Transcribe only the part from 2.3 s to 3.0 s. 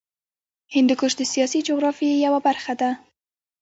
برخه ده.